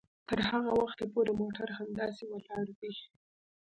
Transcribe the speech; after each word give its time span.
تر 0.29 0.39
هغه 0.49 0.71
وخته 0.81 1.03
پورې 1.13 1.31
موټر 1.41 1.67
همداسې 1.79 2.23
ولاړ 2.31 2.65
وي 2.79 2.91